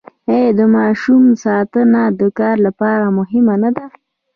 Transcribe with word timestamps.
آیا 0.33 0.49
د 0.59 0.61
ماشوم 0.75 1.23
ساتنه 1.43 2.01
د 2.19 2.21
کار 2.39 2.55
لپاره 2.67 3.15
مهمه 3.17 3.55
نه 3.63 3.69
ده؟ 3.75 3.85